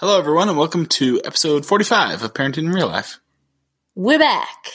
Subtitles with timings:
[0.00, 3.20] Hello, everyone, and welcome to episode 45 of Parenting in Real Life.
[3.94, 4.70] We're back.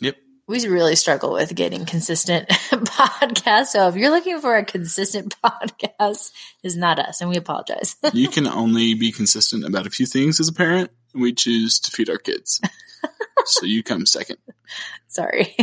[0.00, 0.16] Yep.
[0.46, 3.66] We really struggle with getting consistent podcasts.
[3.66, 6.30] So if you're looking for a consistent podcast,
[6.62, 7.96] it's not us, and we apologize.
[8.14, 11.78] you can only be consistent about a few things as a parent, and we choose
[11.80, 12.62] to feed our kids.
[13.44, 14.38] so you come second.
[15.08, 15.54] Sorry.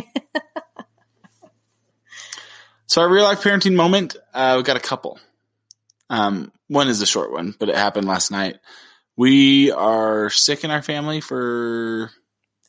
[2.85, 5.19] so our real life parenting moment, uh, we got a couple.
[6.11, 8.57] Um, one is a short one, but it happened last night.
[9.21, 12.09] We are sick in our family for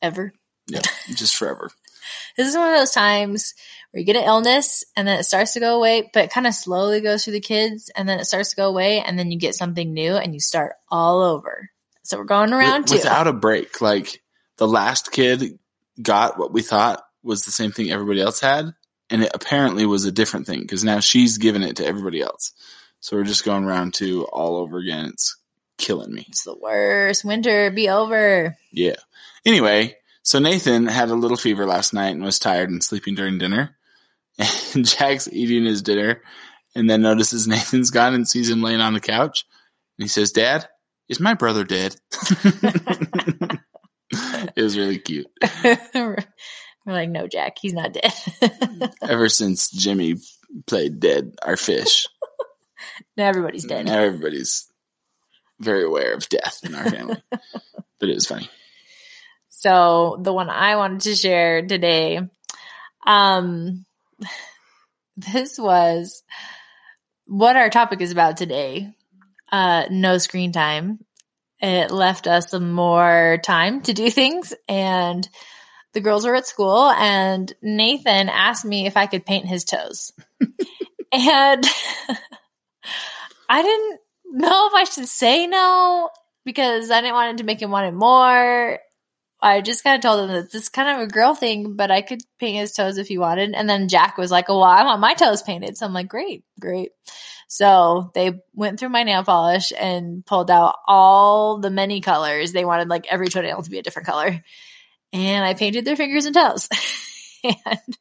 [0.03, 0.35] ever.
[0.67, 0.83] Yeah,
[1.15, 1.71] just forever.
[2.37, 3.55] this is one of those times
[3.91, 6.47] where you get an illness and then it starts to go away, but it kind
[6.47, 9.31] of slowly goes through the kids and then it starts to go away and then
[9.31, 11.71] you get something new and you start all over.
[12.03, 13.81] So we're going around With, without a break.
[13.81, 14.21] Like
[14.59, 15.59] the last kid
[16.03, 18.75] got what we thought was the same thing everybody else had,
[19.09, 22.53] and it apparently was a different thing because now she's giving it to everybody else.
[23.01, 25.07] So we're just going around to all over again.
[25.07, 25.39] It's
[25.79, 26.27] killing me.
[26.29, 27.25] It's the worst.
[27.25, 28.57] Winter be over.
[28.73, 28.97] Yeah.
[29.45, 33.39] Anyway, so Nathan had a little fever last night and was tired and sleeping during
[33.39, 33.77] dinner.
[34.75, 36.23] And Jack's eating his dinner
[36.75, 39.45] and then notices Nathan's gone and sees him laying on the couch.
[39.99, 40.67] And he says, Dad,
[41.09, 41.97] is my brother dead?
[44.11, 45.27] it was really cute.
[45.95, 46.17] We're
[46.87, 48.13] like, no, Jack, he's not dead.
[49.03, 50.17] Ever since Jimmy
[50.67, 52.07] played dead, our fish.
[53.17, 53.87] now everybody's dead.
[53.87, 54.72] Now everybody's
[55.63, 57.23] very aware of death in our family.
[57.31, 58.51] but it was funny.
[59.49, 62.21] So the one I wanted to share today,
[63.07, 63.85] um,
[65.17, 66.23] this was
[67.27, 68.93] what our topic is about today.
[69.51, 71.05] Uh, no screen time.
[71.61, 75.29] It left us some more time to do things and
[75.93, 80.13] the girls were at school and Nathan asked me if I could paint his toes.
[81.13, 81.65] and
[83.49, 84.01] I didn't
[84.33, 86.11] know if I should say no
[86.45, 88.79] because I didn't want it to make him want it more.
[89.41, 91.91] I just kind of told him that this is kind of a girl thing, but
[91.91, 93.55] I could paint his toes if he wanted.
[93.55, 96.09] And then Jack was like, "Oh, well, I want my toes painted." So I'm like,
[96.09, 96.93] "Great, great."
[97.49, 102.53] So they went through my nail polish and pulled out all the many colors.
[102.53, 104.43] They wanted like every toenail to be a different color,
[105.13, 106.69] and I painted their fingers and toes.
[107.45, 107.99] and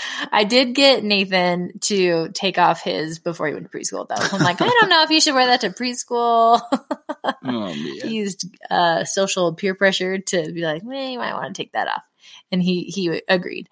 [0.32, 4.14] I did get Nathan to take off his before he went to preschool, though.
[4.14, 6.60] I'm like, I don't know if you should wear that to preschool.
[7.44, 11.62] oh, he used uh, social peer pressure to be like, well, you might want to
[11.62, 12.04] take that off,
[12.50, 13.68] and he he agreed.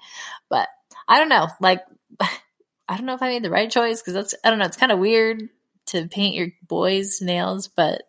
[0.49, 0.69] But
[1.09, 1.83] I don't know, like,
[2.21, 4.67] I don't know if I made the right choice because that's I don't know.
[4.67, 5.49] It's kind of weird
[5.87, 8.03] to paint your boys' nails, but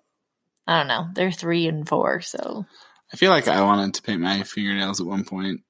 [0.67, 1.07] I don't know.
[1.13, 2.65] They're three and four, so
[3.13, 5.61] I feel like I wanted to paint my fingernails at one point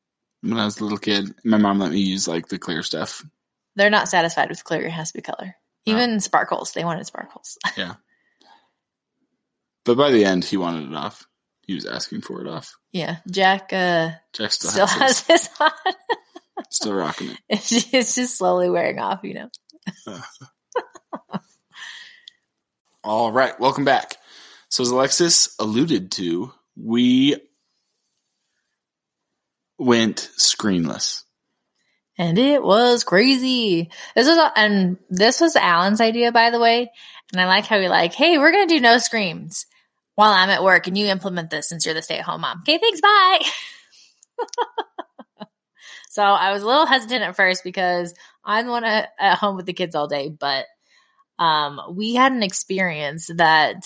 [0.41, 1.33] when I was a little kid.
[1.43, 3.25] My mom let me use like the clear stuff.
[3.75, 5.55] They're not satisfied with clear; it has to be color.
[5.85, 6.19] Even oh.
[6.19, 7.57] sparkles, they wanted sparkles.
[7.77, 7.95] yeah,
[9.85, 11.27] but by the end, he wanted it off.
[11.61, 12.75] He was asking for it off.
[12.91, 13.71] Yeah, Jack.
[13.71, 15.71] Uh, Jack still, still has, his, his on.
[16.69, 17.39] still rocking it.
[17.49, 19.49] It's just slowly wearing off, you know.
[23.03, 24.17] All right, welcome back.
[24.69, 27.35] So, as Alexis alluded to, we
[29.81, 31.23] went screenless.
[32.17, 33.89] And it was crazy.
[34.15, 36.91] This was, and this was Alan's idea, by the way.
[37.31, 39.65] And I like how he like, hey, we're going to do no screams
[40.15, 42.59] while I'm at work and you implement this since you're the stay at home mom.
[42.59, 43.39] Okay, thanks, bye.
[46.09, 48.13] so I was a little hesitant at first because
[48.45, 50.65] I'm the one at, at home with the kids all day, but
[51.39, 53.83] um, we had an experience that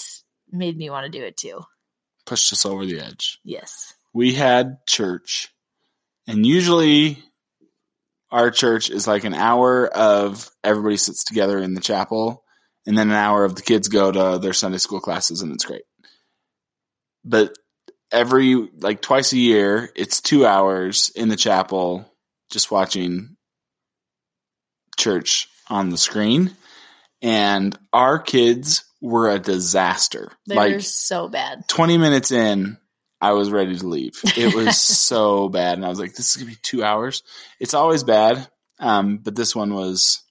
[0.52, 1.62] made me want to do it too.
[2.26, 3.40] Pushed us over the edge.
[3.46, 3.94] Yes.
[4.14, 5.55] We had church
[6.28, 7.24] and usually
[8.32, 12.44] our church is like an hour of everybody sits together in the chapel
[12.86, 15.66] and then an hour of the kids go to their Sunday school classes and it's
[15.66, 15.84] great.
[17.24, 17.58] But
[18.12, 22.12] every like twice a year, it's two hours in the chapel
[22.52, 23.38] just watching
[24.98, 26.56] church on the screen.
[27.22, 30.32] And our kids were a disaster.
[30.46, 31.68] They're like so bad.
[31.68, 32.78] 20 minutes in,
[33.22, 34.14] I was ready to leave.
[34.38, 35.78] It was so bad.
[35.78, 37.24] And I was like, this is going to be two hours.
[37.60, 38.48] It's always bad.
[38.80, 40.22] Um, but this one was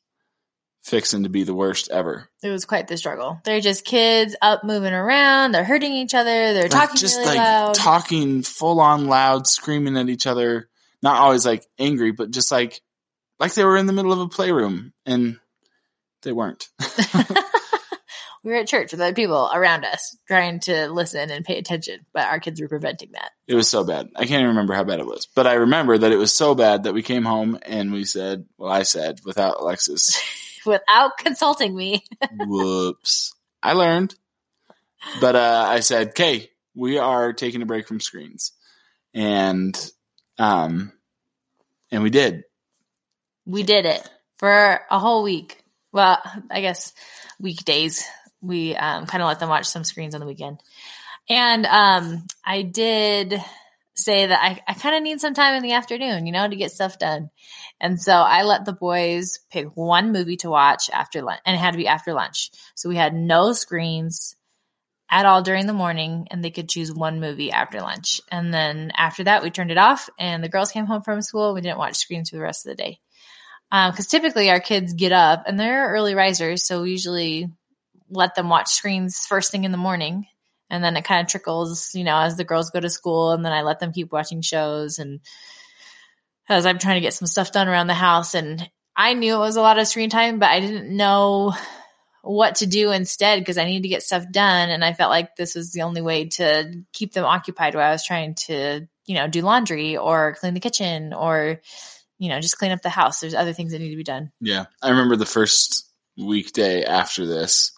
[0.82, 2.28] fixing to be the worst ever.
[2.42, 3.40] It was quite the struggle.
[3.44, 5.52] They're just kids up moving around.
[5.52, 6.52] They're hurting each other.
[6.52, 7.74] They're talking just really like loud.
[7.74, 10.68] talking full on loud, screaming at each other.
[11.02, 12.80] Not always like angry, but just like
[13.40, 15.38] like they were in the middle of a playroom and
[16.22, 16.68] they weren't.
[18.44, 22.04] we were at church with other people around us trying to listen and pay attention,
[22.12, 23.30] but our kids were preventing that.
[23.48, 24.10] It was so bad.
[24.14, 25.26] I can't even remember how bad it was.
[25.34, 28.44] But I remember that it was so bad that we came home and we said,
[28.58, 30.20] well, I said without Alexis,
[30.66, 32.04] Without consulting me.
[32.38, 33.34] whoops.
[33.62, 34.14] I learned.
[35.20, 38.52] But uh, I said, okay, we are taking a break from screens.
[39.12, 39.78] And
[40.38, 40.92] um
[41.90, 42.44] and we did.
[43.46, 44.08] We did it
[44.38, 45.62] for a whole week.
[45.92, 46.18] Well,
[46.50, 46.92] I guess
[47.38, 48.04] weekdays.
[48.44, 50.60] We um, kind of let them watch some screens on the weekend.
[51.28, 53.40] And um, I did
[53.94, 56.56] say that I, I kind of need some time in the afternoon, you know, to
[56.56, 57.30] get stuff done.
[57.80, 61.60] And so I let the boys pick one movie to watch after lunch, and it
[61.60, 62.50] had to be after lunch.
[62.74, 64.36] So we had no screens
[65.10, 68.20] at all during the morning, and they could choose one movie after lunch.
[68.30, 71.54] And then after that, we turned it off, and the girls came home from school.
[71.54, 72.98] We didn't watch screens for the rest of the day
[73.70, 77.48] because typically our kids get up and they're early risers, so usually
[78.14, 80.26] let them watch screens first thing in the morning,
[80.70, 83.44] and then it kind of trickles, you know, as the girls go to school, and
[83.44, 85.20] then I let them keep watching shows, and
[86.48, 89.38] as I'm trying to get some stuff done around the house, and I knew it
[89.38, 91.54] was a lot of screen time, but I didn't know
[92.22, 95.36] what to do instead because I needed to get stuff done, and I felt like
[95.36, 99.14] this was the only way to keep them occupied while I was trying to, you
[99.14, 101.60] know, do laundry or clean the kitchen or
[102.18, 103.20] you know, just clean up the house.
[103.20, 104.32] There's other things that need to be done.
[104.40, 104.66] Yeah.
[104.82, 107.72] I remember the first weekday after this,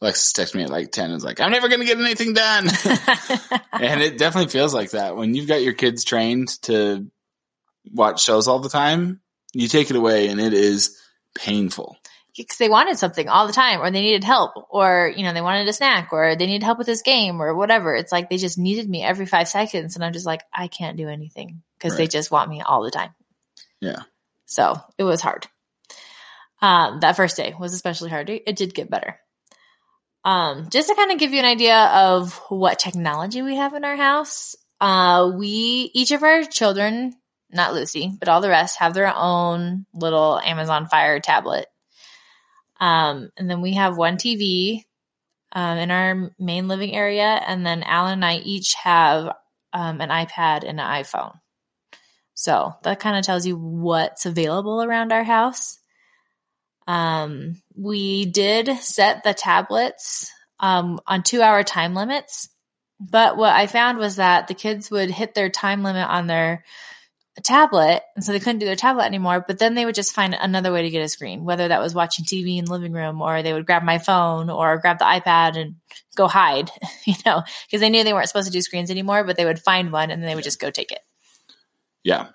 [0.00, 2.32] Alexis texted me at like 10 and was like, I'm never going to get anything
[2.32, 2.68] done.
[3.72, 5.16] and it definitely feels like that.
[5.16, 7.06] When you've got your kids trained to
[7.92, 9.20] watch shows all the time,
[9.52, 10.96] you take it away and it is
[11.34, 11.96] painful.
[12.36, 15.40] because they wanted something all the time or they needed help or you know they
[15.42, 18.36] wanted a snack or they needed help with this game or whatever it's like they
[18.36, 21.96] just needed me every five seconds and i'm just like i can't do anything because
[21.96, 23.10] they just want me all the time
[23.80, 24.00] Yeah.
[24.46, 25.46] so it was hard
[26.62, 29.18] um, that first day was especially hard it did get better
[30.24, 33.84] um, just to kind of give you an idea of what technology we have in
[33.84, 37.14] our house uh, we each of our children
[37.50, 41.66] not lucy but all the rest have their own little amazon fire tablet
[42.80, 44.84] um, and then we have one TV
[45.52, 49.26] um, in our main living area, and then Alan and I each have
[49.72, 51.38] um, an iPad and an iPhone.
[52.34, 55.78] So that kind of tells you what's available around our house.
[56.90, 62.48] Um, we did set the tablets um, on two hour time limits,
[62.98, 66.64] but what I found was that the kids would hit their time limit on their
[67.44, 70.34] tablet and so they couldn't do their tablet anymore but then they would just find
[70.34, 73.22] another way to get a screen whether that was watching tv in the living room
[73.22, 75.76] or they would grab my phone or grab the ipad and
[76.16, 76.70] go hide
[77.06, 79.60] you know because they knew they weren't supposed to do screens anymore but they would
[79.60, 81.00] find one and then they would just go take it
[82.04, 82.28] Yeah.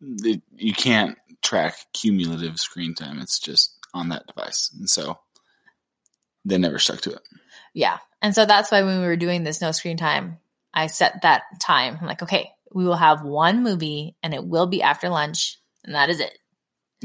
[0.00, 3.20] You can't track cumulative screen time.
[3.20, 4.70] It's just on that device.
[4.78, 5.18] And so
[6.44, 7.22] they never stuck to it.
[7.72, 10.36] yeah and so that's why when we were doing this no screen time
[10.74, 14.66] i set that time i'm like okay we will have one movie and it will
[14.66, 16.36] be after lunch and that is it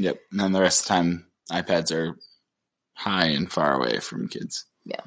[0.00, 0.18] Yep.
[0.30, 2.16] And then the rest of the time, iPads are
[2.94, 4.64] high and far away from kids.
[4.86, 5.02] Yeah.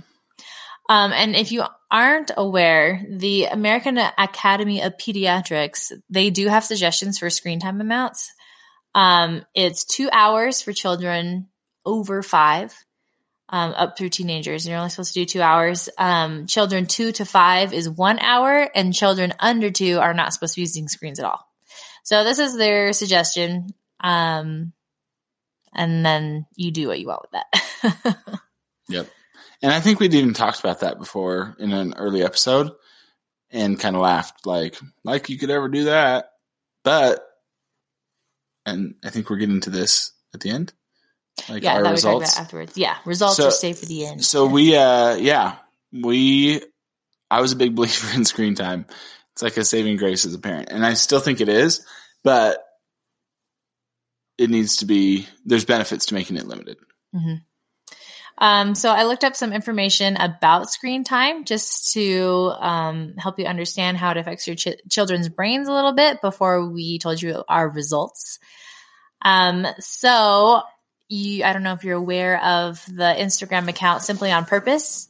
[0.88, 7.18] Um, and if you aren't aware, the American Academy of Pediatrics, they do have suggestions
[7.18, 8.32] for screen time amounts.
[8.94, 11.48] Um, it's two hours for children
[11.86, 12.74] over five,
[13.50, 14.68] um, up through teenagers.
[14.68, 15.90] You're only supposed to do two hours.
[15.98, 20.54] Um, children two to five is one hour, and children under two are not supposed
[20.56, 21.48] to be using screens at all.
[22.04, 23.70] So this is their suggestion.
[24.00, 24.74] Um,
[25.74, 28.40] and then you do what you want with that.
[28.90, 29.08] Yep.
[29.62, 32.72] And I think we'd even talked about that before in an early episode
[33.50, 36.26] and kind of laughed like, like you could ever do that.
[36.84, 37.26] But,
[38.66, 40.74] and I think we're getting to this at the end.
[41.50, 42.34] Like yeah, our that we talked results.
[42.34, 42.78] about afterwards.
[42.78, 44.24] Yeah, results So- are safe for the end.
[44.24, 45.56] So we, uh, yeah,
[45.92, 46.62] we,
[47.30, 48.86] I was a big believer in screen time.
[49.34, 50.70] It's like a saving grace as a parent.
[50.72, 51.86] And I still think it is,
[52.24, 52.64] but
[54.38, 56.78] it needs to be, there's benefits to making it limited.
[58.38, 63.46] Um, so I looked up some information about screen time just to um, help you
[63.46, 67.44] understand how it affects your ch- children's brains a little bit before we told you
[67.48, 68.40] our results.
[69.24, 70.62] Um, so
[71.14, 75.08] you, I don't know if you're aware of the Instagram account Simply on Purpose,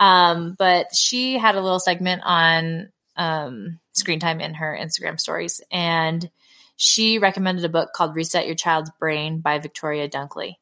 [0.00, 5.60] um, but she had a little segment on um, screen time in her Instagram stories,
[5.70, 6.28] and
[6.76, 10.58] she recommended a book called Reset Your Child's Brain by Victoria Dunckley.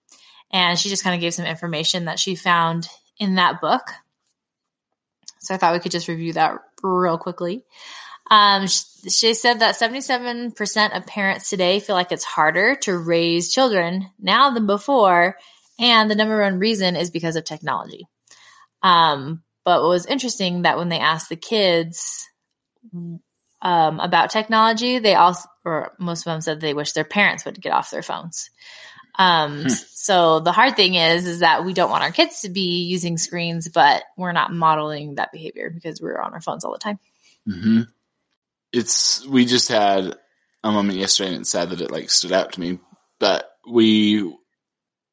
[0.51, 3.83] And she just kind of gave some information that she found in that book.
[5.41, 7.65] So I thought we could just review that real quickly.
[8.31, 14.11] Um, she said that 77% of parents today feel like it's harder to raise children
[14.19, 15.37] now than before.
[15.79, 18.09] And the number one reason is because of technology.
[18.83, 22.29] Um, but what was interesting that when they asked the kids
[23.63, 27.61] um, about technology, they also, or most of them said they wish their parents would
[27.61, 28.51] get off their phones.
[29.19, 29.69] Um, hmm.
[29.69, 33.19] so the hard thing is, is that we don't want our kids to be using
[33.19, 36.99] screens, but we're not modeling that behavior because we're on our phones all the time.
[37.49, 37.83] Mm-hmm
[38.77, 40.17] it's we just had
[40.63, 42.79] a moment yesterday and it's sad that it like stood out to me.
[43.19, 44.33] But we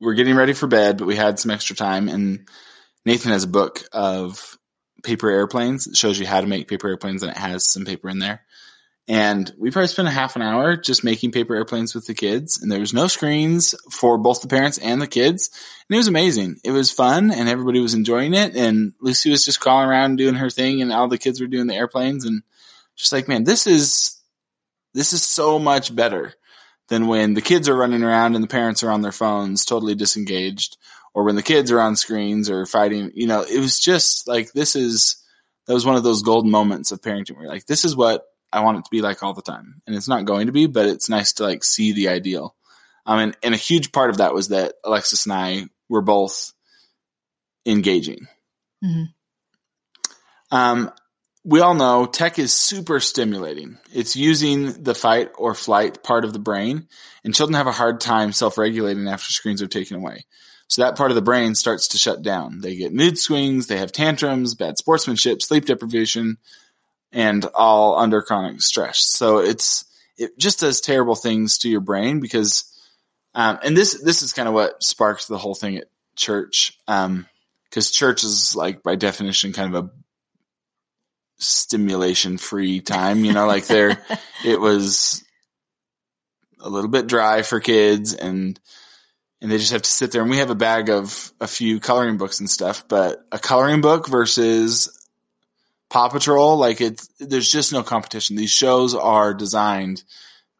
[0.02, 2.48] were getting ready for bed, but we had some extra time and
[3.06, 4.58] Nathan has a book of
[5.04, 8.10] paper airplanes It shows you how to make paper airplanes and it has some paper
[8.10, 8.42] in there.
[9.06, 12.62] And we probably spent a half an hour just making paper airplanes with the kids.
[12.62, 15.50] And there was no screens for both the parents and the kids.
[15.90, 16.56] And it was amazing.
[16.64, 18.56] It was fun and everybody was enjoying it.
[18.56, 21.68] And Lucy was just crawling around doing her thing and all the kids were doing
[21.68, 22.24] the airplanes.
[22.24, 22.44] And
[22.96, 24.20] just like, man, this is
[24.94, 26.34] this is so much better
[26.90, 29.96] than when the kids are running around and the parents are on their phones, totally
[29.96, 30.78] disengaged,
[31.14, 33.12] or when the kids are on screens or fighting.
[33.14, 35.16] You know, it was just like this is
[35.68, 38.60] that was one of those golden moments of parenting where like this is what I
[38.60, 40.86] want it to be like all the time, and it's not going to be, but
[40.86, 42.56] it's nice to like see the ideal.
[43.06, 46.54] Um, and, and a huge part of that was that Alexis and I were both
[47.66, 48.28] engaging.
[48.84, 50.56] Mm-hmm.
[50.56, 50.92] Um,
[51.44, 53.78] we all know tech is super stimulating.
[53.94, 56.88] It's using the fight or flight part of the brain,
[57.24, 60.26] and children have a hard time self regulating after screens are taken away.
[60.68, 62.62] So that part of the brain starts to shut down.
[62.62, 66.38] They get mood swings, they have tantrums, bad sportsmanship, sleep deprivation,
[67.12, 69.00] and all under chronic stress.
[69.00, 69.86] So it's
[70.18, 72.64] it just does terrible things to your brain because,
[73.36, 77.08] um, and this this is kind of what sparked the whole thing at church, because
[77.08, 77.28] um,
[77.92, 79.90] church is like by definition kind of a
[81.44, 83.26] stimulation free time.
[83.26, 84.02] You know, like there,
[84.46, 85.24] it was
[86.60, 88.60] a little bit dry for kids and,
[89.42, 91.80] and they just have to sit there and we have a bag of a few
[91.80, 94.90] coloring books and stuff, but a coloring book versus
[95.90, 98.38] Paw Patrol, like it's, there's just no competition.
[98.38, 100.04] These shows are designed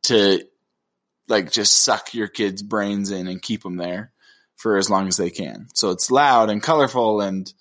[0.04, 0.44] to
[1.30, 4.12] like just suck your kids' brains in and keep them there
[4.58, 5.68] for as long as they can.
[5.74, 7.52] So it's loud and colorful and,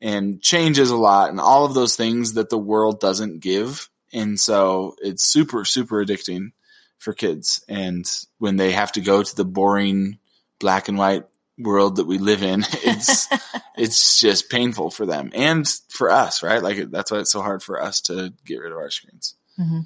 [0.00, 3.90] and changes a lot and all of those things that the world doesn't give.
[4.12, 6.52] And so it's super, super addicting
[6.98, 7.64] for kids.
[7.68, 10.18] And when they have to go to the boring
[10.58, 11.24] black and white
[11.58, 13.28] world that we live in, it's,
[13.76, 16.62] it's just painful for them and for us, right?
[16.62, 19.34] Like that's why it's so hard for us to get rid of our screens.
[19.58, 19.80] Mm-hmm.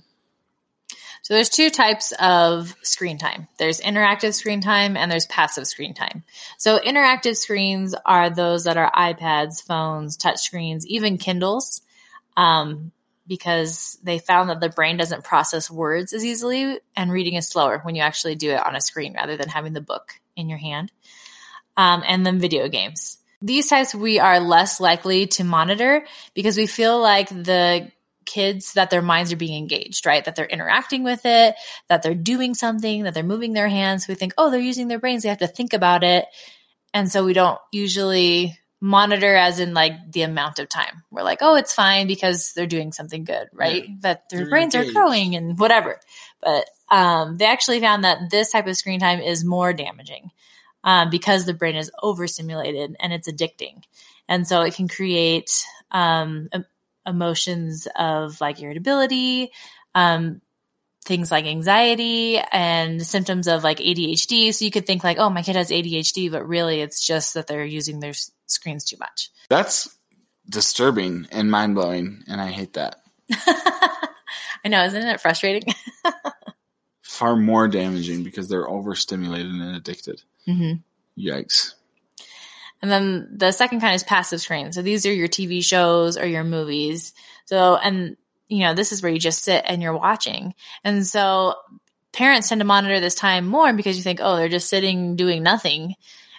[1.23, 3.47] So there's two types of screen time.
[3.59, 6.25] There's interactive screen time and there's passive screen time.
[6.59, 11.81] So interactive screens are those that are iPads, phones, touch screens, even Kindles.
[12.37, 12.93] Um,
[13.27, 17.79] because they found that the brain doesn't process words as easily and reading is slower
[17.83, 20.59] when you actually do it on a screen rather than having the book in your
[20.59, 20.91] hand.
[21.77, 23.19] Um, and then video games.
[23.41, 27.91] These types we are less likely to monitor because we feel like the
[28.25, 30.25] kids that their minds are being engaged, right?
[30.25, 31.55] That they're interacting with it,
[31.89, 34.09] that they're doing something, that they're moving their hands.
[34.09, 35.23] We think, oh, they're using their brains.
[35.23, 36.27] They have to think about it.
[36.95, 41.05] And so we don't usually monitor as in like the amount of time.
[41.11, 43.89] We're like, oh, it's fine because they're doing something good, right?
[43.89, 43.95] Yeah.
[44.01, 44.91] That their they're brains engaged.
[44.91, 46.01] are growing and whatever.
[46.43, 50.31] But um, they actually found that this type of screen time is more damaging
[50.85, 53.83] um, because the brain is overstimulated and it's addicting.
[54.29, 55.51] And so it can create
[55.93, 56.49] um,
[57.07, 59.51] emotions of like irritability,
[59.95, 60.41] um,
[61.05, 64.55] things like anxiety and symptoms of like ADHD.
[64.55, 67.47] So you could think like, oh, my kid has ADHD, but really it's just that
[67.47, 68.13] they're using their
[68.47, 69.31] screens too much.
[69.49, 69.89] That's
[70.49, 73.03] disturbing and mind blowing, and I hate that.
[74.65, 75.75] I know, isn't it frustrating?
[77.03, 80.23] Far more damaging because they're overstimulated and addicted.
[80.49, 81.21] Mm-hmm.
[81.21, 81.75] Yikes.
[82.83, 84.73] And then the second kind is passive screen.
[84.73, 87.13] So these are your TV shows or your movies.
[87.47, 88.17] So, and
[88.49, 90.55] you know, this is where you just sit and you're watching.
[90.85, 91.55] And so
[92.13, 95.43] parents tend to monitor this time more because you think, oh, they're just sitting doing
[95.43, 95.95] nothing.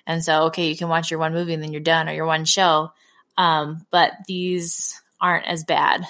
[0.06, 2.26] And so, okay, you can watch your one movie and then you're done or your
[2.26, 2.92] one show.
[3.38, 6.06] Um, but these aren't as bad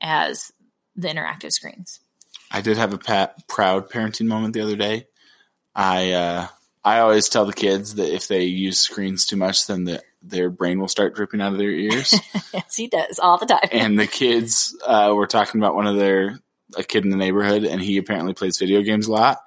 [0.00, 0.52] as
[0.96, 2.00] the interactive screens.
[2.50, 5.06] I did have a pat, proud parenting moment the other day.
[5.74, 6.48] I uh,
[6.86, 10.50] I always tell the kids that if they use screens too much, then the, their
[10.50, 12.14] brain will start dripping out of their ears.
[12.54, 13.68] yes, he does all the time.
[13.72, 16.38] And the kids uh, were talking about one of their
[16.76, 19.38] a kid in the neighborhood, and he apparently plays video games a lot.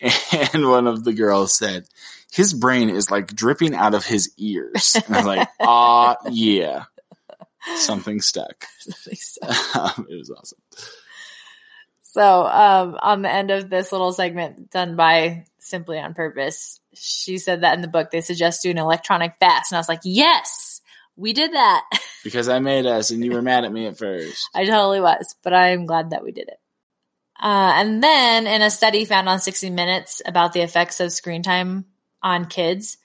[0.54, 1.86] And one of the girls said,
[2.32, 4.96] his brain is like dripping out of his ears.
[4.96, 6.84] And I was like, ah, yeah,
[7.76, 8.64] something stuck.
[9.74, 10.58] Um, it was awesome.
[12.02, 17.38] So, um, on the end of this little segment done by Simply on Purpose, she
[17.38, 20.80] said that in the book they suggest doing electronic fast, and I was like, yes,
[21.16, 21.84] we did that.
[22.24, 24.48] Because I made us, and you were mad at me at first.
[24.54, 26.58] I totally was, but I'm glad that we did it.
[27.38, 31.42] Uh, and then in a study found on 60 Minutes about the effects of screen
[31.42, 31.84] time
[32.22, 32.96] on kids,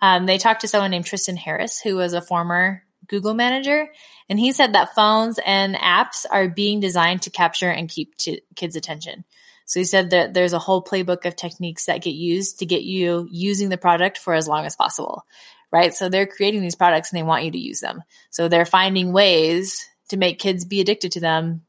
[0.00, 3.88] um, they talked to someone named Tristan Harris, who was a former Google manager,
[4.28, 8.40] and he said that phones and apps are being designed to capture and keep t-
[8.56, 9.24] kids' attention.
[9.72, 12.82] So he said that there's a whole playbook of techniques that get used to get
[12.82, 15.24] you using the product for as long as possible,
[15.70, 15.94] right?
[15.94, 18.02] So they're creating these products and they want you to use them.
[18.28, 21.62] So they're finding ways to make kids be addicted to them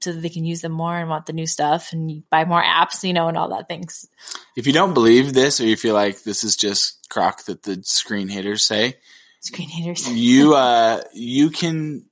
[0.00, 2.62] so that they can use them more and want the new stuff and buy more
[2.62, 4.06] apps, you know, and all that things.
[4.56, 7.80] If you don't believe this or you feel like this is just crock that the
[7.82, 8.94] screen haters say,
[9.40, 10.08] Screen haters.
[10.08, 12.04] you uh you can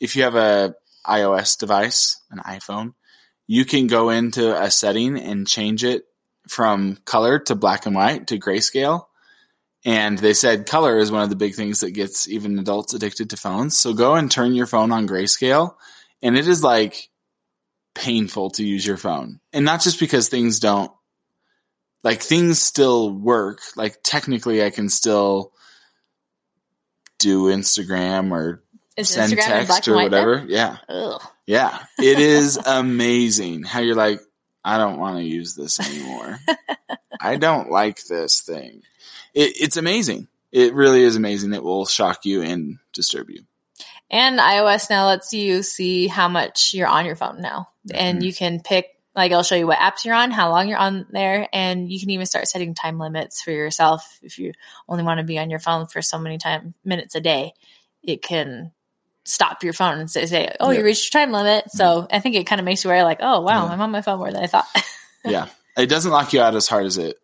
[0.00, 0.74] if you have a
[1.06, 2.92] iOS device, an iPhone,
[3.46, 6.04] you can go into a setting and change it
[6.48, 9.06] from color to black and white to grayscale.
[9.84, 13.30] And they said color is one of the big things that gets even adults addicted
[13.30, 13.78] to phones.
[13.78, 15.74] So go and turn your phone on grayscale
[16.22, 17.10] and it is like
[17.94, 19.40] painful to use your phone.
[19.52, 20.90] And not just because things don't
[22.02, 23.60] like things still work.
[23.76, 25.52] Like technically I can still
[27.18, 28.63] do Instagram or
[28.96, 30.26] Is send Instagram text or white then?
[30.26, 30.44] whatever.
[30.48, 30.76] Yeah.
[30.88, 31.22] Ugh.
[31.46, 31.78] Yeah.
[31.98, 34.20] It is amazing how you're like,
[34.64, 36.38] I don't want to use this anymore.
[37.20, 38.82] I don't like this thing.
[39.34, 40.28] It, it's amazing.
[40.52, 41.52] It really is amazing.
[41.52, 43.42] It will shock you and disturb you.
[44.10, 47.70] And iOS now lets you see how much you're on your phone now.
[47.92, 48.24] And Mhm.
[48.24, 48.86] you can pick,
[49.16, 51.98] like, it'll show you what apps you're on, how long you're on there, and you
[51.98, 54.18] can even start setting time limits for yourself.
[54.22, 54.52] If you
[54.88, 57.54] only want to be on your phone for so many time minutes a day,
[58.02, 58.72] it can
[59.24, 60.78] stop your phone and say, say Oh, Yeah.
[60.80, 61.70] you reached your time limit.
[61.70, 63.72] So I think it kind of makes you aware, like, Oh, wow, Yeah.
[63.72, 64.66] I'm on my phone more than I thought.
[65.24, 65.46] Yeah.
[65.76, 67.16] It doesn't lock you out as hard as it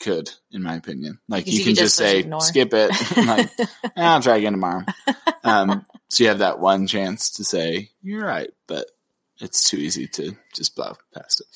[0.00, 1.20] could, in my opinion.
[1.28, 2.40] Like Because you, can just, push say, ignore.
[2.40, 2.90] skip it.
[3.16, 4.84] like, "Eh, I'll try again tomorrow.
[5.44, 8.86] Um, so you have that one chance to say, you're right, but
[9.40, 11.46] it's too easy to just blow past it.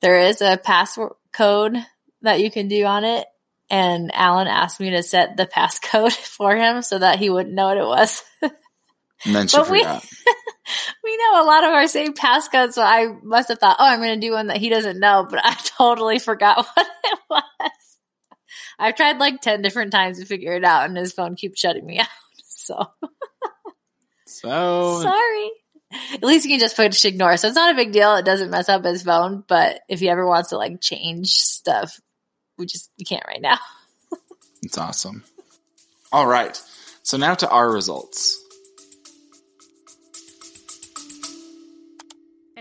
[0.00, 1.76] there is a password code
[2.22, 3.26] that you can do on it.
[3.68, 7.66] And Alan asked me to set the passcode for him so that he wouldn't know
[7.66, 8.22] what it was.
[9.20, 9.84] She But we-
[11.04, 14.00] we know a lot of our same passcodes, so I must have thought, oh, I'm
[14.00, 17.70] going to do one that he doesn't know, but I totally forgot what it was.
[18.78, 21.86] I've tried like 10 different times to figure it out, and his phone keeps shutting
[21.86, 22.08] me out.
[22.44, 22.86] So
[24.26, 25.50] So sorry.
[26.14, 27.36] At least you can just push ignore.
[27.36, 28.16] So it's not a big deal.
[28.16, 31.98] It doesn't mess up his phone, but if he ever wants to like change stuff,
[32.58, 33.58] we just we can't right now.
[34.62, 35.22] It's awesome.
[36.12, 36.60] All right.
[37.02, 38.42] So now to our results.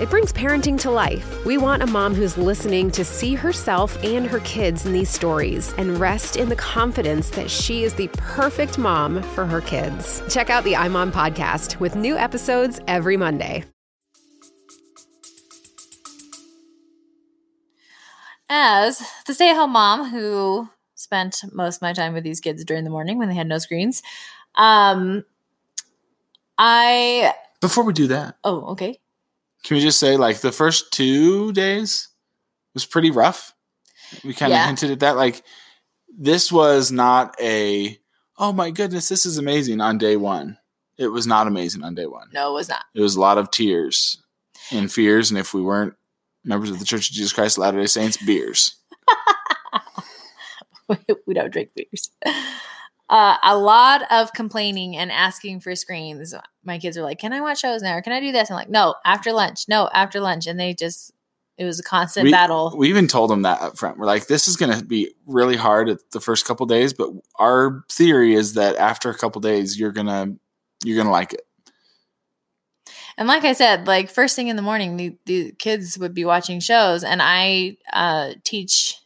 [0.00, 1.44] it brings parenting to life.
[1.44, 5.72] We want a mom who's listening to see herself and her kids in these stories
[5.78, 10.20] and rest in the confidence that she is the perfect mom for her kids.
[10.28, 13.64] Check out the iMom podcast with new episodes every Monday.
[18.48, 22.64] As the stay at home mom who spent most of my time with these kids
[22.64, 24.02] during the morning when they had no screens,
[24.56, 25.24] um,
[26.58, 28.98] I, Before we do that, oh, okay.
[29.64, 32.08] Can we just say like the first two days
[32.74, 33.52] was pretty rough?
[34.22, 34.66] We kind of Yeah.
[34.66, 35.16] hinted at that.
[35.16, 35.42] Like
[36.16, 37.98] this was not a
[38.38, 40.58] oh my goodness, this is amazing on day one.
[40.98, 42.28] It was not amazing on day one.
[42.32, 42.84] No, it was not.
[42.94, 44.22] It was a lot of tears
[44.70, 45.94] and fears, and if we weren't
[46.44, 48.76] members of the Church of Jesus Christ of Latter Day Saints, beers.
[51.26, 52.10] we don't drink beers.
[53.08, 56.34] Uh, a lot of complaining and asking for screens.
[56.64, 57.96] My kids are like, "Can I watch shows now?
[57.96, 59.66] Or can I do this?" I'm like, "No, after lunch.
[59.68, 61.12] No, after lunch." And they just,
[61.58, 62.72] it was a constant We- battle.
[62.76, 63.98] We even told them that up front.
[63.98, 67.10] We're like, this is going to be really hard at the first couple days, but
[67.38, 70.34] our theory is that after a couple days, you're gonna
[70.82, 71.42] you're gonna like it.
[73.16, 76.24] And like I said, like first thing in the morning, the, the kids would be
[76.24, 78.96] watching shows, and I uh, teach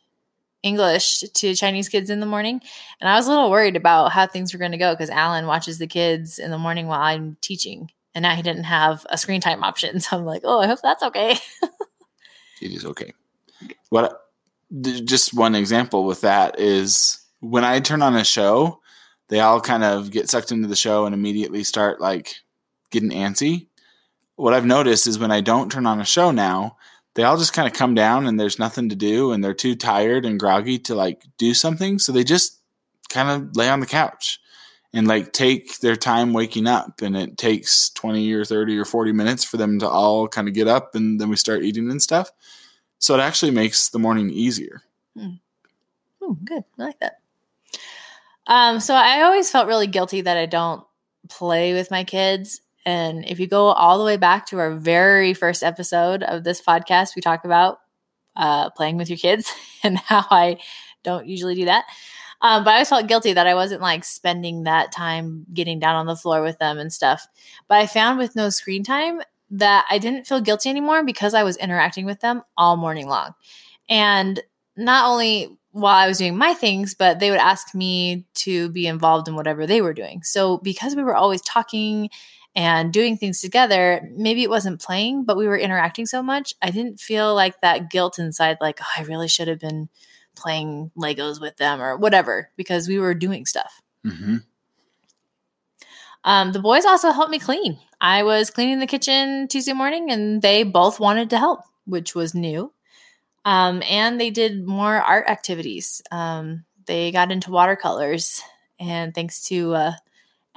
[0.63, 2.61] English to Chinese kids in the morning.
[3.01, 5.47] And I was a little worried about how things were going to go because Alan
[5.47, 7.91] watches the kids in the morning while I'm teaching.
[8.15, 10.01] And now he didn't have a screen time option.
[10.01, 11.33] So I'm like, oh, I hope that's okay.
[12.63, 13.13] it is okay.
[13.91, 14.21] What
[14.83, 18.81] just one example with that is when I turn on a show,
[19.29, 22.35] they all kind of get sucked into the show and immediately start like
[22.91, 23.69] getting antsy.
[24.37, 26.77] What I've noticed is when I don't turn on a show now,
[27.19, 29.75] they all just kind of come down and there's nothing to do and they're too
[29.75, 31.99] tired and groggy to like do something.
[31.99, 32.61] So they just
[33.09, 34.39] kind of lay on the couch
[34.93, 37.03] and like take their time waking up.
[37.03, 40.55] And it takes 20 or 30 or 40 minutes for them to all kind of
[40.55, 42.31] get up and then we start eating and stuff.
[43.01, 44.83] So it actually makes the morning easier.
[45.19, 45.39] Hmm.
[46.23, 46.63] Oh, good.
[46.79, 47.19] I like that.
[48.47, 50.85] Um, so I always felt really guilty that I don't
[51.29, 52.61] play with my kids.
[52.89, 56.63] And if you go all the way back to our very first episode of this
[56.63, 57.81] podcast, we talk about
[58.35, 60.57] uh, playing with your kids and how I
[61.05, 61.85] don't usually do that.
[62.41, 65.97] Um, but I always felt guilty that I wasn't like spending that time getting down
[65.97, 67.27] on the floor with them and stuff.
[67.69, 69.21] But I found with no screen time
[69.51, 73.35] that I didn't feel guilty anymore because I was interacting with them all morning long.
[73.91, 74.41] And
[74.79, 78.87] not only while I was doing my things, but they would ask me to be
[78.87, 80.23] involved in whatever they were doing.
[80.23, 82.09] So because we were always talking
[82.59, 86.73] and doing things together, maybe it wasn't playing, but we were interacting so much, I
[86.73, 89.89] didn't feel like that guilt inside, like, oh, I really should have been
[90.35, 93.81] playing Legos with them or whatever, because we were doing stuff.
[94.05, 94.39] Mm-hmm.
[96.25, 97.79] Um, the boys also helped me clean.
[98.01, 102.35] I was cleaning the kitchen Tuesday morning and they both wanted to help, which was
[102.35, 102.73] new.
[103.45, 106.03] Um, and they did more art activities.
[106.11, 108.43] Um, they got into watercolors,
[108.81, 109.93] and thanks to uh,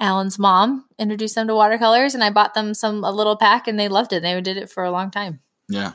[0.02, 3.78] Alan's mom, introduced them to watercolors, and I bought them some a little pack, and
[3.78, 4.22] they loved it.
[4.22, 5.40] They did it for a long time.
[5.68, 5.92] Yeah,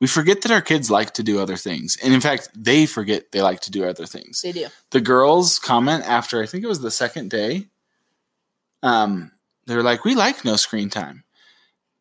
[0.00, 3.32] we forget that our kids like to do other things, and in fact, they forget
[3.32, 4.42] they like to do other things.
[4.42, 4.66] They do.
[4.90, 7.68] The girls comment after I think it was the second day.
[8.82, 9.32] Um,
[9.66, 11.24] they're like, "We like no screen time."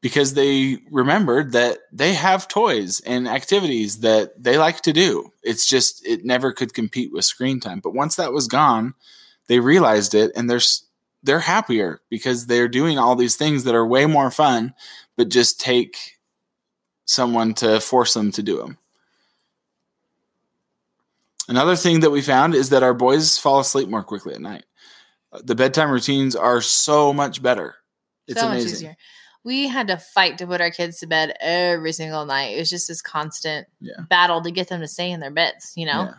[0.06, 5.32] because they remembered that they have toys and activities that they like to do.
[5.42, 7.80] It's just it never could compete with screen time.
[7.80, 8.94] But once that was gone,
[9.48, 10.60] they realized it and they're
[11.26, 14.74] they're happier because they're doing all these things that are way more fun
[15.18, 16.18] but just take
[17.06, 18.78] someone to force them to do them.
[21.48, 24.66] Another thing that we found is that our boys fall asleep more quickly at night.
[25.32, 27.76] Uh, the bedtime routines are so much better.
[28.28, 28.96] It's so amazing
[29.46, 32.56] we had to fight to put our kids to bed every single night.
[32.56, 34.02] It was just this constant yeah.
[34.10, 36.06] battle to get them to stay in their beds, you know?
[36.06, 36.14] Yeah.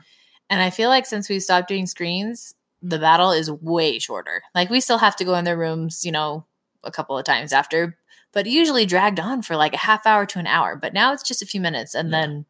[0.49, 4.43] And I feel like since we stopped doing screens, the battle is way shorter.
[4.55, 6.47] Like we still have to go in their rooms, you know,
[6.85, 7.99] a couple of times after,
[8.33, 10.77] but usually dragged on for like a half hour to an hour.
[10.77, 12.21] But now it's just a few minutes and yeah.
[12.21, 12.47] then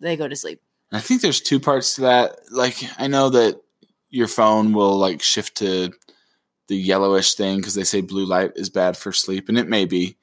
[0.00, 0.60] they go to sleep.
[0.92, 2.36] I think there's two parts to that.
[2.50, 3.60] Like I know that
[4.08, 5.90] your phone will like shift to
[6.68, 9.84] the yellowish thing because they say blue light is bad for sleep, and it may
[9.84, 10.16] be.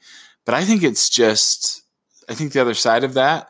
[0.46, 1.84] But I think it's just,
[2.28, 3.50] I think the other side of that,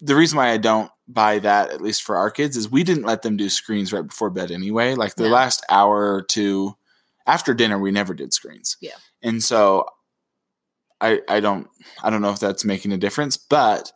[0.00, 3.06] the reason why I don't buy that, at least for our kids, is we didn't
[3.06, 4.94] let them do screens right before bed anyway.
[4.94, 6.76] Like the last hour or two
[7.26, 8.76] after dinner, we never did screens.
[8.80, 8.96] Yeah.
[9.22, 9.86] And so
[11.00, 11.68] I, I don't,
[12.02, 13.92] I don't know if that's making a difference, but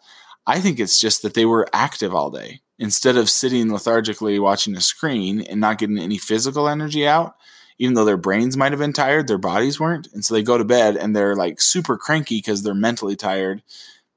[0.47, 4.77] I think it's just that they were active all day instead of sitting lethargically watching
[4.77, 7.35] a screen and not getting any physical energy out
[7.79, 10.07] even though their brains might have been tired, their bodies weren't.
[10.13, 13.61] And so they go to bed and they're like super cranky because they're mentally tired,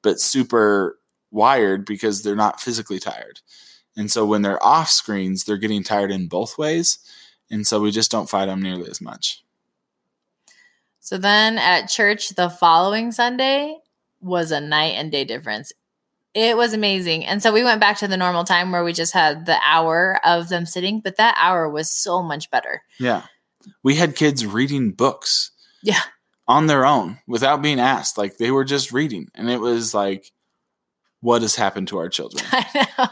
[0.04, 1.00] but super
[1.36, 3.42] wired because they're not physically tired.
[3.96, 7.00] And so when they're off screens, they're getting tired in both ways.
[7.52, 9.44] And so we just don't fight them nearly as much.
[11.00, 13.78] So then at church the following Sunday
[14.20, 15.72] was a night and day difference.
[16.34, 17.26] It was amazing.
[17.26, 20.20] And so we went back to the normal time where we just had the hour
[20.26, 22.82] of them sitting, but that hour was so much better.
[23.00, 23.24] Yeah
[23.84, 25.52] we had kids reading books.
[25.84, 26.02] Yeah.
[26.48, 28.18] On their own without being asked.
[28.18, 29.30] Like they were just reading.
[29.36, 30.32] And it was like,
[31.26, 32.46] what has happened to our children?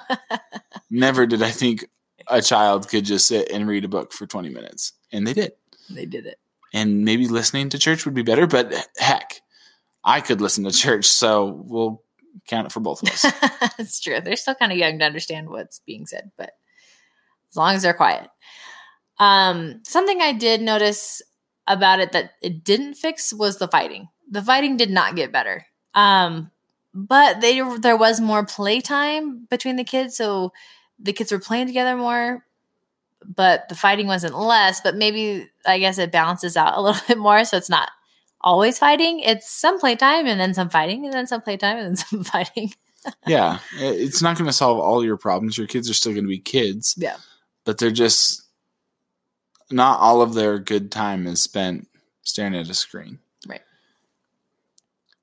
[0.92, 1.86] Never did I think
[2.28, 4.94] a child could just sit and read a book for 20 minutes.
[5.12, 5.54] And they did.
[5.90, 6.38] They did it.
[6.74, 9.42] And maybe listening to church would be better, but heck,
[10.04, 11.06] I could listen to church.
[11.06, 12.04] So we'll
[12.48, 13.22] count it for both of us.
[13.78, 14.22] That's true.
[14.22, 16.52] They're still kind of young to understand what's being said, but
[17.50, 18.30] as long as they're quiet.
[19.18, 21.24] Um, something I did notice
[21.66, 24.10] about it that it didn't fix was the fighting.
[24.30, 25.66] The fighting did not get better.
[25.96, 26.52] Um,
[26.94, 30.54] but they there was more playtime between the kids, so
[31.00, 32.46] the kids were playing together more.
[33.26, 34.82] But the fighting wasn't less.
[34.82, 37.90] But maybe I guess it balances out a little bit more, so it's not
[38.42, 39.20] always fighting.
[39.20, 42.74] It's some playtime and then some fighting and then some playtime and then some fighting.
[43.28, 45.58] yeah, it's not going to solve all your problems.
[45.58, 46.96] Your kids are still going to be kids.
[46.98, 47.18] Yeah.
[47.66, 48.44] but they're just
[49.72, 51.88] not all of their good time is spent
[52.22, 53.20] staring at a screen.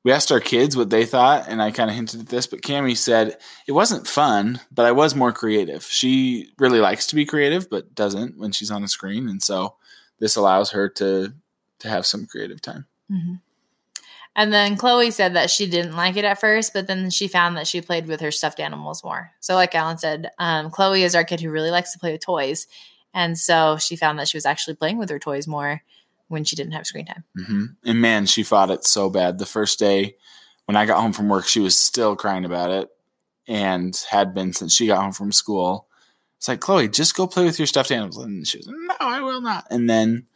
[0.02, 2.62] We asked our kids what they thought, and I kind of hinted at this, but
[2.62, 3.36] Cami said
[3.66, 5.84] it wasn't fun, but I was more creative.
[5.84, 9.76] She really likes to be creative, but doesn't when she's on a screen, and so
[10.18, 11.34] this allows her to
[11.80, 12.86] to have some creative time.
[13.10, 13.34] hmm
[14.36, 17.56] And then Chloe said that she didn't like it at first, but then she found
[17.56, 19.32] that she played with her stuffed animals more.
[19.40, 22.20] So, like Alan said, um, Chloe is our kid who really likes to play with
[22.22, 22.66] toys.
[23.12, 25.82] And so she found that she was actually playing with her toys more
[26.30, 27.24] when she didn't have screen time.
[27.36, 29.38] hmm And man, she fought it so bad.
[29.38, 30.16] The first day
[30.66, 32.88] when I got home from work, she was still crying about it
[33.48, 35.88] and had been since she got home from school.
[36.38, 38.16] It's like, Chloe, just go play with your stuffed animals.
[38.18, 39.66] And she was, no, I will not.
[39.70, 40.26] And then,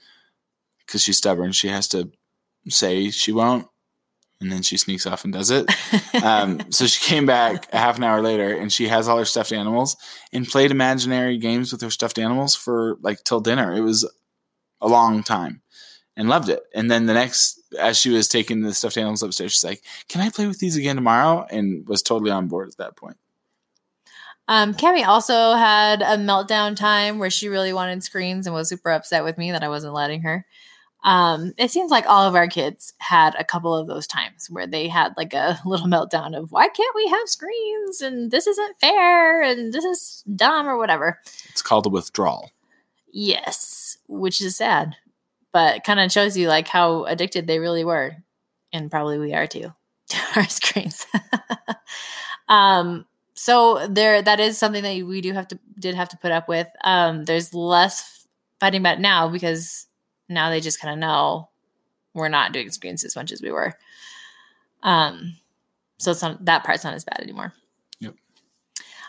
[0.81, 2.11] because she's stubborn, she has to
[2.69, 3.69] say she won't.
[4.41, 5.71] And then she sneaks off and does it.
[6.23, 9.25] Um, so she came back a half an hour later and she has all her
[9.25, 9.97] stuffed animals
[10.33, 13.75] and played imaginary games with her stuffed animals for like till dinner.
[13.75, 14.09] It was
[14.81, 15.61] a long time
[16.17, 16.63] and loved it.
[16.75, 20.21] And then the next, as she was taking the stuffed animals upstairs, she's like, "Can
[20.21, 23.17] I play with these again tomorrow?" And was totally on board at that point.
[24.47, 28.91] Um, Cami also had a meltdown time where she really wanted screens and was super
[28.91, 30.45] upset with me that I wasn't letting her.
[31.03, 34.67] Um, it seems like all of our kids had a couple of those times where
[34.67, 38.81] they had like a little meltdown of why can't we have screens and this isn't
[38.81, 41.21] fair and this is dumb or whatever.
[41.51, 42.51] It's called a withdrawal.
[43.13, 44.97] Yes, which is sad,
[45.55, 48.17] but kind of shows you like how addicted they really were,
[48.73, 49.73] and probably we are too
[50.09, 51.07] to our screens.
[52.49, 56.33] um, so there, that is something that we do have to did have to put
[56.33, 56.67] up with.
[56.83, 58.27] Um, there's less
[58.59, 59.87] fighting about now because
[60.29, 61.51] now they just kind of know
[62.15, 63.75] we're not doing screens as much as we were.
[64.83, 65.37] Um,
[65.99, 67.53] so it's not that part's not as bad anymore.
[68.01, 68.17] Yep.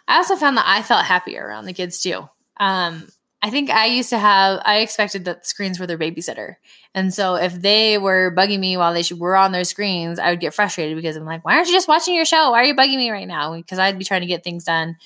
[0.08, 2.29] I also found that I felt happier around the kids too.
[2.58, 3.08] Um,
[3.45, 6.55] I think I used to have, I expected that screens were their babysitter.
[6.95, 10.39] And so if they were bugging me while they were on their screens, I would
[10.39, 12.49] get frustrated because I'm like, why aren't you just watching your show?
[12.49, 13.55] Why are you bugging me right now?
[13.55, 14.97] Because I'd be trying to get things done.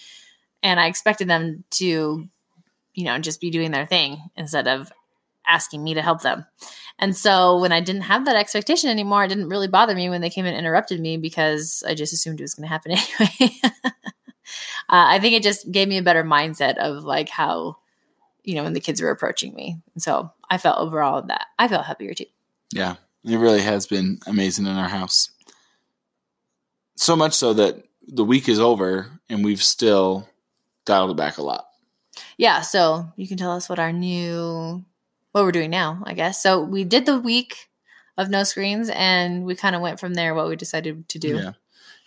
[0.63, 2.29] And I expected them to,
[2.93, 4.89] you know, just be doing their thing instead of
[5.45, 6.45] asking me to help them.
[6.97, 10.21] And so when I didn't have that expectation anymore, it didn't really bother me when
[10.21, 13.53] they came and interrupted me because I just assumed it was going to happen anyway.
[13.65, 13.91] uh,
[14.87, 17.75] I think it just gave me a better mindset of like how,
[18.49, 19.79] you know, when the kids were approaching me.
[19.93, 22.25] And so I felt overall that I felt happier too.
[22.73, 25.29] Yeah, it really has been amazing in our house.
[26.95, 30.27] So much so that the week is over and we've still
[30.85, 31.67] dialed it back a lot.
[32.37, 32.61] Yeah.
[32.61, 34.83] So you can tell us what our new,
[35.31, 36.41] what we're doing now, I guess.
[36.41, 37.69] So we did the week
[38.17, 41.35] of no screens and we kind of went from there what we decided to do.
[41.35, 41.51] Yeah.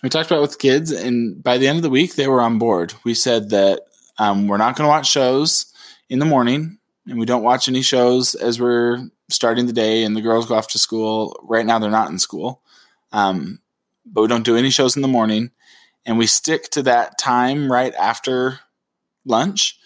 [0.03, 2.41] We talked about it with kids, and by the end of the week, they were
[2.43, 2.93] on board.
[3.05, 3.83] We said that
[4.19, 5.72] um, we're not going to watch shows
[6.09, 10.17] in the morning, and we don't watch any shows as we're starting the day and
[10.17, 11.38] the girls go off to school.
[11.43, 12.62] Right now, they're not in school,
[13.12, 13.61] um,
[14.05, 15.51] but we don't do any shows in the morning,
[16.05, 18.61] and we stick to that time right after
[19.25, 19.79] lunch,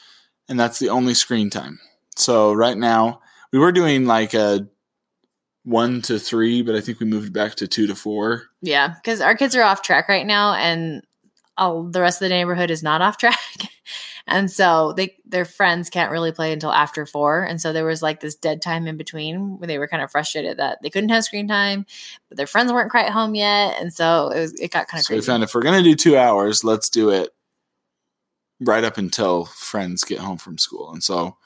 [0.48, 1.81] and that's the only screen time.
[2.16, 3.20] So right now,
[3.52, 4.68] we were doing like a
[5.64, 8.44] one to three, but I think we moved back to two to four.
[8.62, 11.02] Yeah, because our kids are off track right now, and
[11.59, 13.38] all the rest of the neighborhood is not off track,
[14.26, 18.02] and so they their friends can't really play until after four, and so there was
[18.02, 21.10] like this dead time in between where they were kind of frustrated that they couldn't
[21.10, 21.86] have screen time,
[22.28, 25.06] but their friends weren't quite home yet, and so it was it got kind of
[25.06, 25.26] So we crazy.
[25.26, 27.30] found if we're going to do two hours, let's do it
[28.60, 30.90] right up until friends get home from school.
[30.92, 31.36] And so,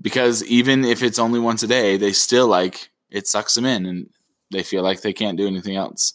[0.00, 3.86] because even if it's only once a day, they still like it sucks them in
[3.86, 4.10] and
[4.50, 6.14] they feel like they can't do anything else.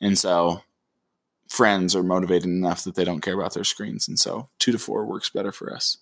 [0.00, 0.62] And so,
[1.52, 4.08] friends are motivated enough that they don't care about their screens.
[4.08, 5.98] And so, two to four works better for us.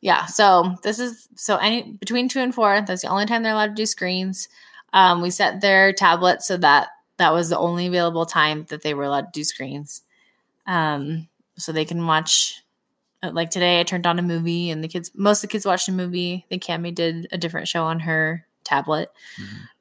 [0.00, 0.24] Yeah.
[0.26, 2.80] So this is so any between two and four.
[2.80, 4.48] That's the only time they're allowed to do screens.
[4.92, 8.94] Um, we set their tablet so that that was the only available time that they
[8.94, 10.02] were allowed to do screens.
[10.66, 12.62] Um, so they can watch.
[13.22, 15.66] uh, Like today, I turned on a movie, and the kids, most of the kids
[15.66, 16.44] watched a movie.
[16.46, 19.10] I think Cami did a different show on her tablet.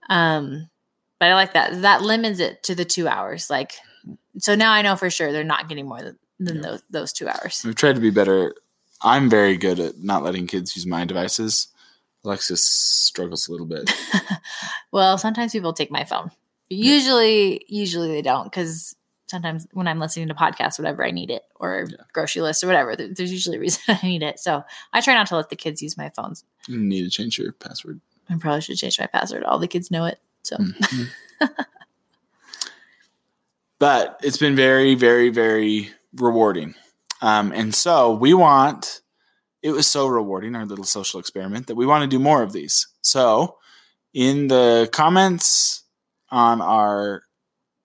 [0.10, 0.70] Um,
[1.20, 1.82] but I like that.
[1.82, 3.50] That limits it to the two hours.
[3.50, 3.74] Like,
[4.40, 6.62] so now I know for sure they're not getting more than, than Yeah.
[6.62, 7.62] those those two hours.
[7.66, 8.54] We've tried to be better.
[9.02, 11.68] I'm very good at not letting kids use my devices.
[12.26, 13.92] Alexis struggles a little bit.
[14.92, 16.32] Well, sometimes people take my phone.
[16.70, 18.96] But usually, usually they don't because
[19.28, 21.98] sometimes when I'm listening to podcasts, whatever, I need it or Yeah.
[22.14, 22.96] grocery list or whatever.
[22.96, 24.40] There's usually a reason I need it.
[24.40, 26.44] So I try not to let the kids use my phones.
[26.68, 28.00] You need to change your password.
[28.30, 29.44] I probably should change my password.
[29.44, 30.20] All the kids know it.
[30.44, 31.10] So Mhm.
[33.80, 36.76] but it's been very, very, very rewarding.
[37.22, 39.02] Um, and so we want,
[39.62, 42.54] it was so rewarding, our little social experiment, that we want to do more of
[42.54, 42.88] these.
[43.02, 43.58] So
[44.14, 45.84] in the comments
[46.30, 47.24] on our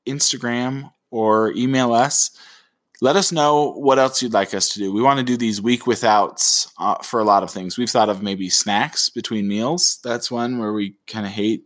[0.07, 2.31] Instagram or email us,
[3.00, 4.92] let us know what else you'd like us to do.
[4.92, 7.76] We want to do these week withouts uh, for a lot of things.
[7.76, 9.98] We've thought of maybe snacks between meals.
[10.05, 11.64] That's one where we kind of hate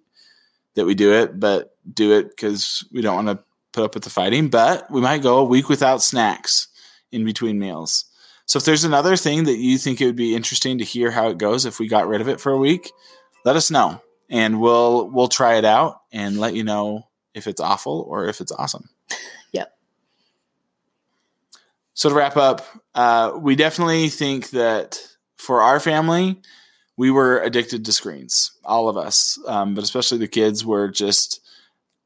[0.77, 3.45] that we do it, but do it because we don't want to
[3.77, 4.49] put up with the fighting.
[4.49, 6.69] But we might go a week without snacks
[7.13, 8.07] in between meals.
[8.47, 11.29] So if there's another thing that you think it would be interesting to hear how
[11.29, 12.91] it goes if we got rid of it for a week,
[13.45, 17.61] let us know and we'll we'll try it out and let you know if it's
[17.61, 18.89] awful or if it's awesome.
[19.53, 19.77] Yep.
[21.95, 25.01] So to wrap up, uh, we definitely think that
[25.37, 26.41] for our family,
[26.97, 31.46] we were addicted to screens, all of us, um, but especially the kids were just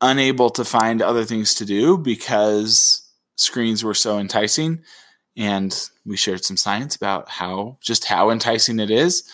[0.00, 3.02] unable to find other things to do because
[3.36, 4.82] screens were so enticing.
[5.36, 9.28] And we shared some science about how just how enticing it is.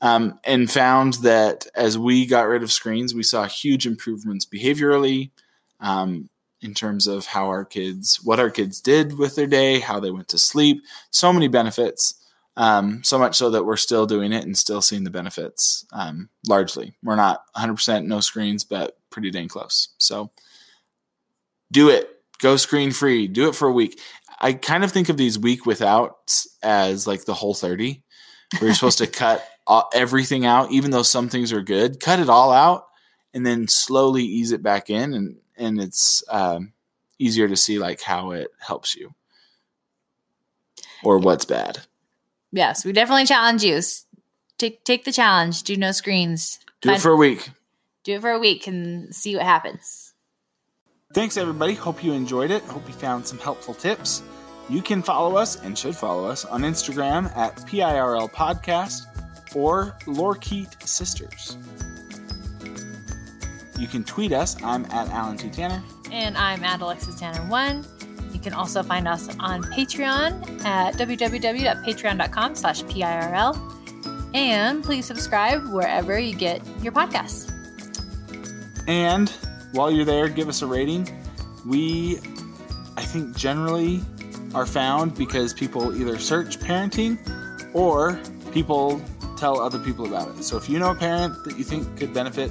[0.00, 5.30] Um, and found that as we got rid of screens, we saw huge improvements behaviorally,
[5.78, 6.28] um,
[6.60, 10.10] in terms of how our kids, what our kids did with their day, how they
[10.10, 10.82] went to sleep.
[11.10, 12.14] So many benefits.
[12.56, 15.86] Um, so much so that we're still doing it and still seeing the benefits.
[15.92, 19.90] Um, largely, we're not 100% no screens, but pretty dang close.
[19.98, 20.30] So
[21.70, 22.08] do it.
[22.40, 23.28] Go screen free.
[23.28, 24.00] Do it for a week.
[24.40, 28.02] I kind of think of these week without as like the whole 30,
[28.58, 29.46] where you're supposed to cut
[29.94, 32.00] everything out, even though some things are good.
[32.00, 32.86] Cut it all out
[33.34, 36.72] and then slowly ease it back in, and and it's um,
[37.18, 39.14] easier to see like how it helps you
[41.02, 41.80] or what's bad.
[42.52, 43.80] Yes, we definitely challenge you.
[44.58, 45.62] Take take the challenge.
[45.62, 46.58] Do no screens.
[46.80, 47.50] Do Find, it for a week.
[48.04, 50.12] Do it for a week and see what happens.
[51.14, 51.74] Thanks, everybody.
[51.74, 52.62] Hope you enjoyed it.
[52.64, 54.22] Hope you found some helpful tips.
[54.68, 59.02] You can follow us and should follow us on Instagram at PIRL Podcast
[59.54, 61.58] or Lorikeet Sisters.
[63.78, 64.56] You can tweet us.
[64.62, 65.50] I'm at Alan T.
[65.50, 65.82] Tanner.
[66.10, 68.32] And I'm at Alexis Tanner1.
[68.32, 74.34] You can also find us on Patreon at www.patreon.com slash PIRL.
[74.34, 77.51] And please subscribe wherever you get your podcasts.
[78.86, 79.28] And
[79.72, 81.08] while you're there, give us a rating.
[81.66, 82.18] We,
[82.96, 84.00] I think, generally
[84.54, 87.18] are found because people either search parenting
[87.74, 88.20] or
[88.52, 89.00] people
[89.36, 90.42] tell other people about it.
[90.42, 92.50] So if you know a parent that you think could benefit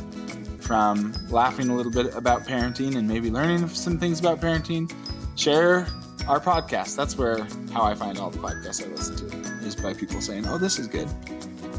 [0.60, 4.92] from laughing a little bit about parenting and maybe learning some things about parenting,
[5.38, 5.88] share
[6.28, 6.96] our podcast.
[6.96, 10.48] That's where how I find all the podcasts I listen to is by people saying,
[10.48, 11.10] "Oh, this is good."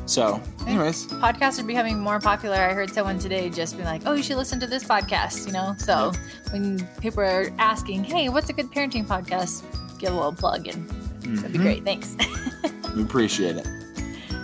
[0.06, 2.56] So, anyways, podcasts are becoming more popular.
[2.56, 5.52] I heard someone today just be like, "Oh, you should listen to this podcast." You
[5.52, 6.12] know, so
[6.50, 9.62] when people are asking, "Hey, what's a good parenting podcast?"
[9.98, 11.36] Give a little plug, and mm-hmm.
[11.36, 11.62] that'd be mm-hmm.
[11.62, 11.84] great.
[11.84, 12.16] Thanks.
[12.96, 13.66] we appreciate it.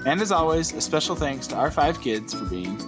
[0.06, 2.78] And as always, a special thanks to our five kids for being